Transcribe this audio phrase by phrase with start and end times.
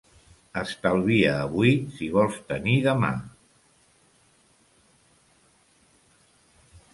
[0.59, 3.11] Estalvia avui, si vols tenir demà.